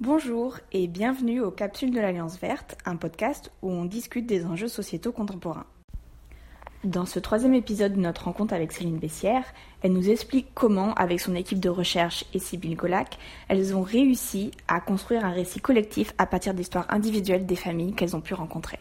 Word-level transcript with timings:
Bonjour 0.00 0.58
et 0.70 0.86
bienvenue 0.86 1.40
aux 1.40 1.50
Capsules 1.50 1.90
de 1.90 1.98
l'Alliance 1.98 2.38
verte, 2.38 2.78
un 2.84 2.94
podcast 2.94 3.50
où 3.62 3.72
on 3.72 3.84
discute 3.84 4.26
des 4.26 4.46
enjeux 4.46 4.68
sociétaux 4.68 5.10
contemporains. 5.10 5.66
Dans 6.84 7.04
ce 7.04 7.18
troisième 7.18 7.54
épisode 7.54 7.94
de 7.94 8.00
notre 8.00 8.26
rencontre 8.26 8.54
avec 8.54 8.70
Céline 8.70 8.98
Bessière, 8.98 9.52
elle 9.82 9.92
nous 9.92 10.08
explique 10.08 10.54
comment, 10.54 10.94
avec 10.94 11.18
son 11.18 11.34
équipe 11.34 11.58
de 11.58 11.68
recherche 11.68 12.24
et 12.32 12.38
Sybille 12.38 12.76
Golac, 12.76 13.18
elles 13.48 13.74
ont 13.74 13.82
réussi 13.82 14.52
à 14.68 14.80
construire 14.80 15.24
un 15.24 15.32
récit 15.32 15.58
collectif 15.58 16.14
à 16.16 16.26
partir 16.26 16.54
d'histoires 16.54 16.86
individuelles 16.90 17.44
des 17.44 17.56
familles 17.56 17.94
qu'elles 17.94 18.14
ont 18.14 18.20
pu 18.20 18.34
rencontrer. 18.34 18.78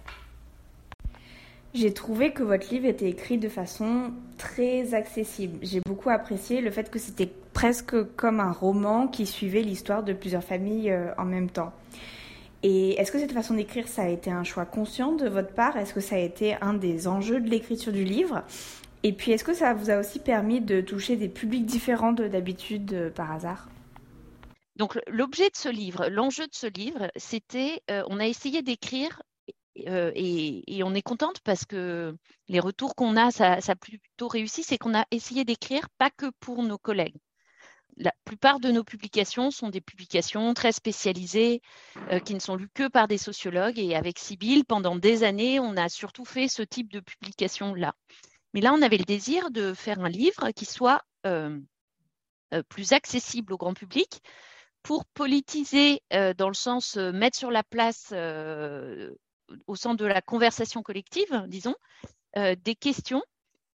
J'ai 1.73 1.93
trouvé 1.93 2.31
que 2.31 2.43
votre 2.43 2.71
livre 2.71 2.85
était 2.85 3.09
écrit 3.09 3.39
de 3.39 3.49
façon 3.49 4.11
très 4.37 4.93
accessible. 4.93 5.57
J'ai 5.63 5.81
beaucoup 5.83 6.11
apprécié 6.11 6.61
le 6.61 6.69
fait 6.69 6.91
que 6.91 6.99
c'était 6.99 7.31
presque 7.57 8.03
comme 8.15 8.39
un 8.39 8.51
roman 8.51 9.07
qui 9.07 9.25
suivait 9.25 9.63
l'histoire 9.63 10.03
de 10.03 10.13
plusieurs 10.13 10.43
familles 10.43 10.91
euh, 10.91 11.11
en 11.17 11.25
même 11.25 11.49
temps. 11.49 11.73
Et 12.61 12.91
est-ce 12.99 13.11
que 13.11 13.17
cette 13.17 13.31
façon 13.31 13.55
d'écrire, 13.55 13.87
ça 13.87 14.03
a 14.03 14.09
été 14.09 14.29
un 14.29 14.43
choix 14.43 14.67
conscient 14.67 15.13
de 15.13 15.27
votre 15.27 15.55
part? 15.55 15.75
Est-ce 15.75 15.91
que 15.91 15.99
ça 15.99 16.17
a 16.17 16.19
été 16.19 16.55
un 16.61 16.75
des 16.75 17.07
enjeux 17.07 17.41
de 17.41 17.49
l'écriture 17.49 17.91
du 17.91 18.03
livre? 18.03 18.43
Et 19.01 19.11
puis, 19.11 19.31
est-ce 19.31 19.43
que 19.43 19.55
ça 19.55 19.73
vous 19.73 19.89
a 19.89 19.97
aussi 19.97 20.19
permis 20.19 20.61
de 20.61 20.81
toucher 20.81 21.15
des 21.15 21.29
publics 21.29 21.65
différents 21.65 22.11
de 22.11 22.27
d'habitude 22.27 22.93
euh, 22.93 23.09
par 23.09 23.31
hasard? 23.31 23.67
Donc 24.75 24.99
l'objet 25.07 25.49
de 25.49 25.57
ce 25.57 25.69
livre, 25.69 26.09
l'enjeu 26.09 26.43
de 26.43 26.53
ce 26.53 26.67
livre, 26.67 27.09
c'était, 27.15 27.81
euh, 27.89 28.03
on 28.07 28.19
a 28.19 28.27
essayé 28.27 28.61
d'écrire 28.61 29.23
et, 29.75 30.83
on 30.83 30.93
est 30.93 31.01
contente 31.01 31.39
parce 31.43 31.65
que 31.65 32.15
les 32.49 32.59
retours 32.59 32.93
qu'on 32.93 33.17
a, 33.17 33.31
ça, 33.31 33.57
a 33.67 33.75
plutôt 33.75 34.27
réussi, 34.27 34.61
c'est 34.61 34.77
qu'on 34.77 34.93
a 34.93 35.05
essayé 35.09 35.43
d'écrire 35.43 35.89
pas 35.97 36.11
que 36.11 36.27
pour 36.39 36.61
nos 36.61 36.77
collègues. 36.77 37.15
La 37.97 38.13
plupart 38.25 38.59
de 38.59 38.71
nos 38.71 38.83
publications 38.83 39.51
sont 39.51 39.69
des 39.69 39.81
publications 39.81 40.53
très 40.53 40.71
spécialisées 40.71 41.61
euh, 42.11 42.19
qui 42.19 42.33
ne 42.33 42.39
sont 42.39 42.55
lues 42.55 42.69
que 42.73 42.87
par 42.87 43.07
des 43.07 43.17
sociologues. 43.17 43.79
Et 43.79 43.95
avec 43.95 44.19
Sibyl, 44.19 44.65
pendant 44.65 44.95
des 44.95 45.23
années, 45.23 45.59
on 45.59 45.75
a 45.77 45.89
surtout 45.89 46.25
fait 46.25 46.47
ce 46.47 46.61
type 46.61 46.91
de 46.91 46.99
publication-là. 46.99 47.93
Mais 48.53 48.61
là, 48.61 48.73
on 48.73 48.81
avait 48.81 48.97
le 48.97 49.03
désir 49.03 49.51
de 49.51 49.73
faire 49.73 49.99
un 49.99 50.09
livre 50.09 50.51
qui 50.51 50.65
soit 50.65 51.01
euh, 51.25 51.59
plus 52.69 52.93
accessible 52.93 53.53
au 53.53 53.57
grand 53.57 53.73
public 53.73 54.21
pour 54.83 55.05
politiser 55.05 56.01
dans 56.37 56.47
le 56.47 56.53
sens 56.53 56.95
mettre 56.95 57.37
sur 57.37 57.51
la 57.51 57.63
place 57.63 58.13
au 59.67 59.75
centre 59.75 59.97
de 59.97 60.05
la 60.05 60.21
conversation 60.21 60.81
collective, 60.81 61.43
disons, 61.47 61.75
euh, 62.37 62.55
des 62.63 62.75
questions 62.75 63.23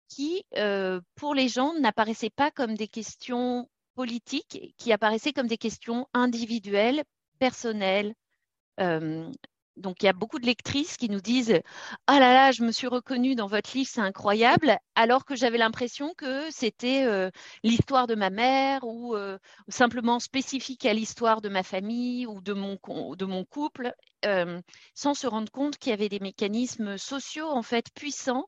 qui, 0.07 0.43
euh, 0.57 1.01
pour 1.15 1.35
les 1.35 1.47
gens, 1.47 1.73
n'apparaissaient 1.79 2.31
pas 2.31 2.51
comme 2.51 2.75
des 2.75 2.87
questions 2.87 3.69
politiques, 3.99 4.73
qui 4.77 4.93
apparaissaient 4.93 5.33
comme 5.33 5.47
des 5.47 5.57
questions 5.57 6.07
individuelles, 6.13 7.03
personnelles, 7.37 8.13
euh, 8.79 9.29
donc, 9.75 10.01
il 10.01 10.05
y 10.05 10.09
a 10.09 10.13
beaucoup 10.13 10.39
de 10.39 10.45
lectrices 10.45 10.95
qui 10.95 11.09
nous 11.09 11.19
disent 11.19 11.59
Ah 12.07 12.19
là 12.21 12.33
là, 12.33 12.51
je 12.53 12.63
me 12.63 12.71
suis 12.71 12.87
reconnue 12.87 13.35
dans 13.35 13.47
votre 13.47 13.75
livre, 13.75 13.89
c'est 13.91 13.99
incroyable, 13.99 14.77
alors 14.95 15.25
que 15.25 15.35
j'avais 15.35 15.57
l'impression 15.57 16.13
que 16.17 16.49
c'était 16.49 17.03
euh, 17.05 17.29
l'histoire 17.63 18.07
de 18.07 18.15
ma 18.15 18.29
mère 18.29 18.85
ou 18.85 19.15
euh, 19.15 19.37
simplement 19.67 20.19
spécifique 20.21 20.85
à 20.85 20.93
l'histoire 20.93 21.41
de 21.41 21.49
ma 21.49 21.63
famille 21.63 22.25
ou 22.25 22.39
de 22.41 22.53
mon, 22.53 22.77
couple, 23.45 23.93
sans 24.93 25.13
se 25.13 25.27
rendre 25.27 25.51
compte 25.51 25.77
qu'il 25.77 25.89
y 25.89 25.93
avait 25.93 26.09
des 26.09 26.21
mécanismes 26.21 26.97
sociaux 26.97 27.49
en 27.49 27.63
fait 27.63 27.87
puissants 27.93 28.45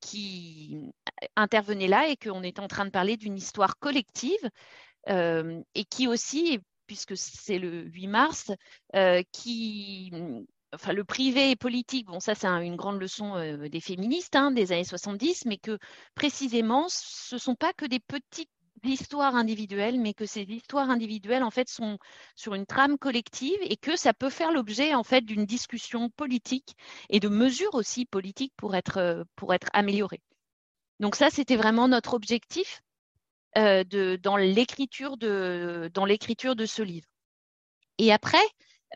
qui 0.00 0.92
intervenaient 1.38 1.88
là 1.88 2.08
et 2.08 2.16
qu'on 2.16 2.42
est 2.42 2.58
en 2.58 2.68
train 2.68 2.84
de 2.84 2.90
parler 2.90 3.16
d'une 3.16 3.36
histoire 3.36 3.78
collective 3.78 4.48
et 5.08 5.84
qui 5.88 6.06
aussi 6.06 6.60
puisque 6.88 7.16
c'est 7.16 7.60
le 7.60 7.84
8 7.84 8.08
mars, 8.08 8.50
euh, 8.96 9.22
qui, 9.30 10.10
enfin, 10.74 10.92
le 10.92 11.04
privé 11.04 11.52
et 11.52 11.56
politique, 11.56 12.06
bon, 12.06 12.18
ça, 12.18 12.34
c'est 12.34 12.48
une 12.48 12.76
grande 12.76 13.00
leçon 13.00 13.36
euh, 13.36 13.68
des 13.68 13.80
féministes 13.80 14.34
hein, 14.34 14.50
des 14.50 14.72
années 14.72 14.84
70, 14.84 15.44
mais 15.44 15.58
que 15.58 15.78
précisément, 16.16 16.86
ce 16.88 17.36
ne 17.36 17.38
sont 17.38 17.54
pas 17.54 17.72
que 17.74 17.84
des 17.86 18.00
petites 18.00 18.50
histoires 18.84 19.36
individuelles, 19.36 20.00
mais 20.00 20.14
que 20.14 20.26
ces 20.26 20.42
histoires 20.42 20.90
individuelles, 20.90 21.42
en 21.42 21.50
fait, 21.50 21.68
sont 21.68 21.98
sur 22.34 22.54
une 22.54 22.66
trame 22.66 22.96
collective 22.98 23.58
et 23.62 23.76
que 23.76 23.96
ça 23.96 24.14
peut 24.14 24.30
faire 24.30 24.52
l'objet, 24.52 24.94
en 24.94 25.04
fait, 25.04 25.20
d'une 25.20 25.44
discussion 25.44 26.10
politique 26.10 26.74
et 27.10 27.20
de 27.20 27.28
mesures 27.28 27.74
aussi 27.74 28.06
politiques 28.06 28.54
euh, 28.96 29.24
pour 29.36 29.54
être 29.54 29.68
améliorées. 29.74 30.22
Donc 31.00 31.14
ça, 31.16 31.30
c'était 31.30 31.56
vraiment 31.56 31.88
notre 31.88 32.14
objectif. 32.14 32.82
Euh, 33.56 34.16
dans 34.18 34.36
l'écriture 34.36 35.16
de, 35.16 35.90
ce 36.66 36.82
livre. 36.82 37.08
Et 37.98 38.12
après, 38.12 38.38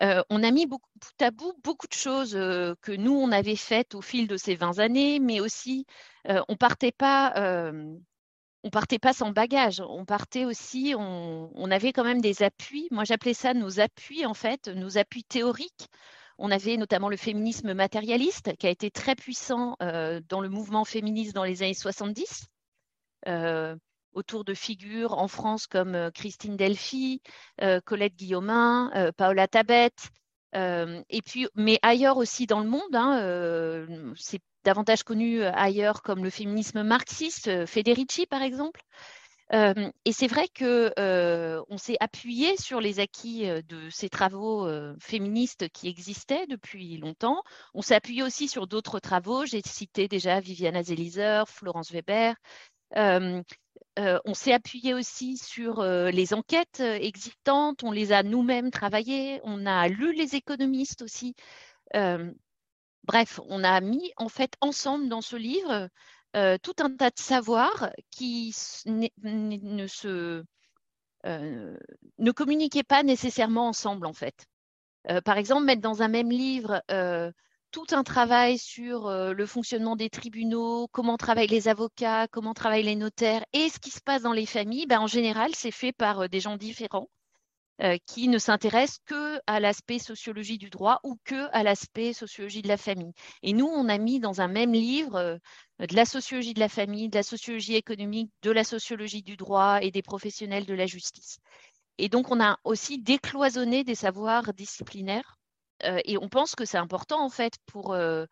euh, 0.03 0.23
on 0.31 0.43
a 0.45 0.51
mis 0.53 0.67
bout 0.67 0.81
à 1.21 1.31
bout 1.33 1.55
beaucoup 1.65 1.89
de 1.89 1.95
choses 1.95 2.37
euh, 2.37 2.75
que 2.81 2.93
nous, 2.93 3.15
on 3.15 3.33
avait 3.33 3.57
faites 3.57 3.95
au 3.95 4.03
fil 4.03 4.29
de 4.29 4.37
ces 4.37 4.55
20 4.55 4.79
années, 4.79 5.19
mais 5.19 5.41
aussi, 5.41 5.87
on 6.27 6.57
partait 6.57 6.93
pas 6.93 7.73
on 8.65 8.71
partait 8.71 9.01
pas 9.01 9.13
sans 9.13 9.33
bagage, 9.33 9.81
on 9.81 10.05
partait 10.05 10.45
aussi, 10.45 10.95
on 10.97 11.71
avait 11.73 11.93
quand 11.93 12.05
même 12.05 12.21
des 12.21 12.45
appuis. 12.45 12.87
Moi, 12.93 13.03
j'appelais 13.03 13.35
ça 13.35 13.55
nos 13.55 13.81
appuis, 13.81 14.25
en 14.25 14.35
fait, 14.35 14.69
nos 14.69 14.99
appuis 14.99 15.25
théoriques. 15.25 15.89
On 16.45 16.51
avait 16.51 16.77
notamment 16.77 17.09
le 17.09 17.17
féminisme 17.17 17.73
matérialiste 17.73 18.57
qui 18.59 18.67
a 18.67 18.71
été 18.71 18.91
très 18.91 19.15
puissant 19.15 19.77
dans 19.81 20.41
le 20.41 20.49
mouvement 20.49 20.85
féministe 20.85 21.35
dans 21.35 21.45
les 21.45 21.63
années 21.63 21.73
70 21.73 22.49
autour 24.15 24.45
de 24.45 24.55
figures 24.55 25.19
en 25.19 25.29
France 25.29 25.67
comme 25.67 25.95
euh, 25.95 26.11
Christine 26.11 26.57
Delphi, 26.57 27.23
euh, 27.63 27.81
Colette 27.85 28.17
Guillaumin, 28.17 28.91
euh, 28.95 29.13
Paola 29.13 29.49
Tabet, 29.49 29.91
et 30.55 31.23
mais 31.55 31.79
ailleurs 31.81 32.19
aussi 32.19 32.47
dans 32.47 32.61
le 32.61 32.69
monde, 32.69 32.95
hein, 32.95 33.87
c'est 34.17 34.43
davantage 34.65 35.03
connu 35.03 35.43
ailleurs 35.43 36.03
comme 36.03 36.23
le 36.23 36.29
féminisme 36.29 36.83
marxiste, 36.83 37.65
Federici 37.65 38.27
par 38.27 38.43
exemple. 38.43 38.83
Et 39.53 40.13
c'est 40.13 40.29
vrai 40.29 40.49
que 40.49 40.93
on 41.69 41.77
s'est 41.77 41.99
appuyé 42.01 42.57
sur 42.57 42.81
les 42.81 43.01
acquis 43.01 43.47
de 43.47 43.91
ces 43.91 44.09
travaux 44.09 44.67
féministes 45.01 45.69
qui 45.69 45.89
existaient 45.89 46.47
depuis 46.47 46.97
longtemps. 46.97 47.43
On 47.75 47.83
s'est 47.83 47.95
appuyé 47.95 48.23
aussi 48.23 48.49
sur 48.49 48.67
d'autres 48.67 48.99
travaux. 48.99 49.45
J'ai 49.45 49.61
cité 49.65 50.09
déjà 50.09 50.41
Viviana 50.41 50.83
Zelizer, 50.83 51.49
Florence 51.49 51.93
Weber, 51.93 52.35
euh, 53.99 54.19
on 54.25 54.35
s'est 54.35 54.53
appuyé 54.53 54.95
aussi 54.95 55.37
sur 55.37 55.81
euh, 55.81 56.11
les 56.11 56.33
enquêtes 56.33 56.81
euh, 56.81 56.95
existantes, 56.95 57.83
on 57.85 57.91
les 57.91 58.13
a 58.13 58.23
nous-mêmes 58.23 58.71
travaillées, 58.71 59.41
on 59.45 59.67
a 59.67 59.89
lu 59.89 60.15
les 60.15 60.35
économistes 60.35 61.03
aussi. 61.03 61.35
bref, 63.05 63.41
on 63.49 63.65
a 63.65 63.81
mis 63.81 64.13
en 64.17 64.29
fait 64.29 64.55
ensemble 64.61 65.09
dans 65.09 65.21
ce 65.21 65.37
livre 65.37 65.89
tout 66.35 66.75
un 66.81 66.97
tas 66.97 67.11
de 67.11 67.19
savoirs 67.19 67.91
qui 68.11 68.55
ne 68.87 69.87
se 69.87 70.43
ne 71.25 72.31
communiquaient 72.33 72.83
pas 72.83 73.03
nécessairement 73.03 73.69
ensemble 73.69 74.07
en 74.07 74.13
fait. 74.13 74.47
par 75.25 75.39
exemple, 75.39 75.65
mettre 75.65 75.83
dans 75.83 76.03
un 76.03 76.09
même 76.09 76.31
livre 76.31 76.83
tout 77.73 77.87
un 77.93 78.05
travail 78.05 78.59
sur 78.59 79.09
euh, 79.09 79.33
le 79.33 79.47
fonctionnement 79.47 79.97
des 79.97 80.11
tribunaux, 80.11 80.89
comment 80.93 81.17
travaillent 81.17 81.49
les 81.49 81.69
avocats, 81.69 82.29
comment 82.29 82.55
travaillent 82.55 82.85
les 82.85 82.97
notaires 82.97 83.45
et 83.55 83.71
ce 83.71 83.81
qui 83.81 83.91
se 83.91 84.01
passe 84.01 84.23
dans 84.23 84.33
les 84.33 84.47
familles, 84.47 84.87
ben, 84.87 85.01
en 85.01 85.07
général, 85.07 85.53
c'est 85.55 85.71
fait 85.71 85.93
par 85.93 86.21
euh, 86.21 86.29
des 86.29 86.39
gens 86.41 86.57
différents 86.57 87.09
euh, 87.81 87.97
qui 88.07 88.29
ne 88.29 88.39
s'intéressent 88.39 89.01
que 89.07 89.41
à 89.47 89.61
l'aspect 89.61 89.99
sociologie 89.99 90.59
du 90.59 90.71
droit 90.71 91.01
ou 91.05 91.17
que 91.25 91.49
à 91.53 91.63
l'aspect 91.63 92.13
sociologie 92.13 92.63
de 92.63 92.69
la 92.69 92.77
famille. 92.77 93.13
Et 93.43 93.53
nous, 93.53 93.67
on 93.67 93.89
a 93.89 93.99
mis 93.99 94.21
dans 94.21 94.41
un 94.41 94.49
même 94.49 94.73
livre 94.73 95.39
de 95.79 95.97
la 95.97 96.05
sociologie 96.05 96.55
de 96.55 96.61
la 96.61 96.69
famille, 96.69 97.09
de 97.09 97.17
la 97.17 97.23
sociologie 97.23 97.77
économique, 97.77 98.31
de 98.43 98.51
la 98.51 98.65
sociologie 98.65 99.23
du 99.23 99.37
droit 99.37 99.79
et 99.81 99.91
des 99.91 100.03
professionnels 100.03 100.67
de 100.67 100.75
la 100.75 100.87
justice. 100.87 101.39
Et 101.99 102.09
donc, 102.09 102.31
on 102.31 102.41
a 102.41 102.59
aussi 102.65 102.99
décloisonné 102.99 103.85
des 103.85 103.95
savoirs 103.95 104.53
disciplinaires 104.55 105.39
euh, 105.85 106.01
et 106.05 106.19
on 106.19 106.29
pense 106.29 106.55
que 106.55 106.65
c'est 106.65 106.79
important 106.79 107.25
en 107.25 107.31
fait 107.31 107.55
pour 107.67 107.93
euh, 107.93 108.27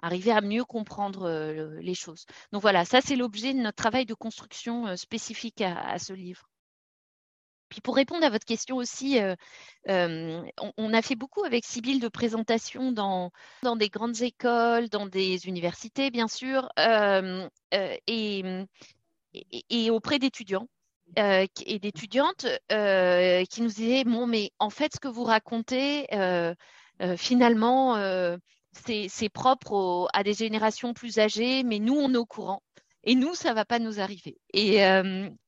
arriver 0.00 0.32
à 0.32 0.40
mieux 0.40 0.64
comprendre 0.64 1.28
euh, 1.28 1.78
les 1.80 1.94
choses. 1.94 2.24
Donc 2.52 2.62
voilà, 2.62 2.84
ça 2.84 3.00
c'est 3.00 3.16
l'objet 3.16 3.54
de 3.54 3.60
notre 3.60 3.76
travail 3.76 4.06
de 4.06 4.14
construction 4.14 4.96
spécifique 4.96 5.60
à, 5.60 5.98
ce 5.98 6.12
livre. 6.12 6.48
Puis 7.68 7.80
pour 7.80 7.96
répondre 7.96 8.24
à 8.24 8.30
votre 8.30 8.44
question 8.44 8.76
aussi, 8.76 9.18
on, 9.88 10.94
a 10.94 11.02
fait 11.02 11.16
beaucoup 11.16 11.44
avec 11.44 11.64
Sybille 11.64 11.98
de 11.98 12.08
présentations 12.08 12.92
dans, 12.92 13.30
dans 13.62 13.76
des 13.76 13.88
grandes 13.88 14.22
écoles, 14.22 14.88
dans 14.88 15.06
des 15.06 15.46
universités 15.46 16.10
bien 16.10 16.28
sûr, 16.28 16.68
et, 18.06 18.44
et, 19.70 19.90
auprès 19.90 20.18
d'étudiants. 20.18 20.68
et 21.16 21.78
d'étudiantes 21.80 22.46
qui 22.68 23.62
nous 23.62 23.68
disaient 23.68 24.04
bon 24.04 24.26
mais 24.26 24.50
en 24.58 24.70
fait 24.70 24.92
ce 24.94 25.00
que 25.00 25.08
vous 25.08 25.24
racontez 25.24 26.06
euh, 27.02 27.16
finalement, 27.16 27.96
euh, 27.96 28.36
c'est 28.72 29.28
propre 29.28 30.08
à 30.12 30.22
des 30.22 30.34
générations 30.34 30.94
plus 30.94 31.18
âgées, 31.18 31.62
mais 31.62 31.78
nous, 31.78 31.94
on 31.94 32.12
est 32.12 32.16
au 32.16 32.26
courant. 32.26 32.62
Et 33.04 33.14
nous, 33.14 33.34
ça 33.34 33.50
ne 33.50 33.54
va 33.54 33.66
pas 33.66 33.78
nous 33.78 34.00
arriver. 34.00 34.38
Et, 34.54 34.76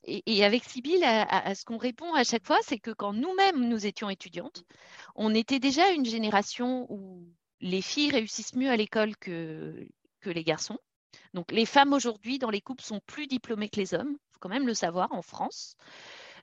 et, 0.04 0.44
avec 0.44 0.64
Sybille, 0.64 1.02
à, 1.04 1.54
ce 1.54 1.64
qu'on 1.64 1.78
répond 1.78 2.12
à 2.14 2.22
chaque 2.22 2.46
fois, 2.46 2.58
c'est 2.62 2.78
que 2.78 2.90
quand 2.90 3.14
nous-mêmes, 3.14 3.66
nous 3.66 3.86
étions 3.86 4.10
étudiantes, 4.10 4.64
on 5.14 5.34
était 5.34 5.58
déjà 5.58 5.90
une 5.90 6.04
génération 6.04 6.86
où 6.90 7.26
les 7.60 7.80
filles 7.80 8.10
réussissent 8.10 8.54
mieux 8.54 8.70
à 8.70 8.76
l'école 8.76 9.16
que, 9.16 9.88
les 10.24 10.44
garçons. 10.44 10.78
Donc 11.34 11.52
les 11.52 11.66
femmes 11.66 11.92
aujourd'hui 11.92 12.40
dans 12.40 12.50
les 12.50 12.60
couples 12.60 12.82
sont 12.82 13.00
plus 13.06 13.28
diplômées 13.28 13.68
que 13.68 13.78
les 13.78 13.94
hommes, 13.94 14.10
il 14.10 14.32
faut 14.32 14.40
quand 14.40 14.48
même 14.48 14.66
le 14.66 14.74
savoir 14.74 15.12
en 15.12 15.22
France. 15.22 15.76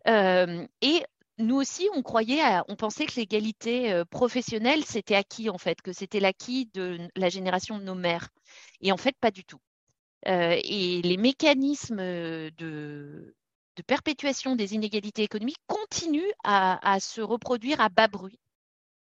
et 0.07 1.03
nous 1.39 1.55
aussi, 1.55 1.89
on 1.93 2.01
croyait, 2.01 2.41
on 2.69 2.75
pensait 2.75 3.05
que 3.05 3.15
l'égalité 3.17 4.03
professionnelle, 4.09 4.85
c'était 4.85 5.15
acquis 5.15 5.49
en 5.49 5.57
fait, 5.57 5.81
que 5.81 5.91
c'était 5.91 6.21
l'acquis 6.21 6.69
de 6.73 6.97
la 7.15 7.27
génération 7.27 7.77
de 7.77 7.83
nos 7.83 7.95
mères. 7.95 8.29
Et 8.81 8.91
en 8.91 8.97
fait, 8.97 9.15
pas 9.19 9.31
du 9.31 9.43
tout. 9.43 9.59
Et 10.25 11.01
les 11.01 11.17
mécanismes 11.17 11.97
de, 11.97 13.35
perpétuation 13.87 14.55
des 14.55 14.73
inégalités 14.73 15.23
économiques 15.23 15.61
continuent 15.67 16.31
à, 16.43 16.97
se 16.99 17.21
reproduire 17.21 17.81
à 17.81 17.89
bas 17.89 18.07
bruit. 18.07 18.39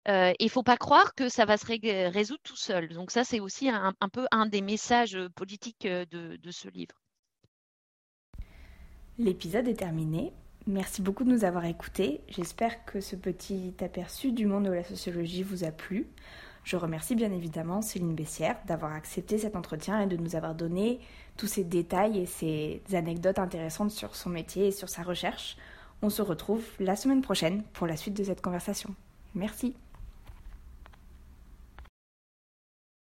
il 0.07 0.35
ne 0.39 0.49
faut 0.49 0.63
pas 0.63 0.77
croire 0.77 1.15
que 1.15 1.29
ça 1.29 1.45
va 1.45 1.57
se 1.57 1.65
résoudre 2.11 2.41
tout 2.43 2.57
seul. 2.57 2.89
Donc 2.89 3.11
ça, 3.11 3.23
c'est 3.23 3.39
aussi 3.39 3.69
un, 3.69 3.93
peu 4.11 4.25
un 4.31 4.45
des 4.45 4.61
messages 4.61 5.17
politiques 5.35 5.87
de 5.87 6.51
ce 6.51 6.67
livre. 6.69 6.95
L'épisode 9.17 9.67
est 9.69 9.75
terminé. 9.75 10.33
Merci 10.67 11.01
beaucoup 11.01 11.23
de 11.23 11.29
nous 11.29 11.45
avoir 11.45 11.65
écoutés. 11.65 12.21
J'espère 12.27 12.85
que 12.85 12.99
ce 12.99 13.15
petit 13.15 13.73
aperçu 13.79 14.31
du 14.31 14.45
monde 14.45 14.65
de 14.65 14.71
la 14.71 14.83
sociologie 14.83 15.43
vous 15.43 15.63
a 15.63 15.71
plu. 15.71 16.07
Je 16.65 16.77
remercie 16.77 17.13
bien 17.13 17.31
évidemment 17.31 17.83
Céline 17.83 18.15
Bessière 18.15 18.57
d'avoir 18.65 18.91
accepté 18.91 19.37
cet 19.37 19.55
entretien 19.55 20.01
et 20.01 20.07
de 20.07 20.17
nous 20.17 20.35
avoir 20.35 20.55
donné 20.55 20.99
tous 21.37 21.45
ces 21.45 21.63
détails 21.63 22.17
et 22.17 22.25
ces 22.25 22.81
anecdotes 22.91 23.37
intéressantes 23.37 23.91
sur 23.91 24.15
son 24.15 24.31
métier 24.31 24.67
et 24.67 24.71
sur 24.71 24.89
sa 24.89 25.03
recherche. 25.03 25.57
On 26.01 26.09
se 26.09 26.23
retrouve 26.23 26.65
la 26.79 26.95
semaine 26.95 27.21
prochaine 27.21 27.61
pour 27.73 27.85
la 27.85 27.95
suite 27.95 28.15
de 28.15 28.23
cette 28.23 28.41
conversation. 28.41 28.95
Merci. 29.35 29.75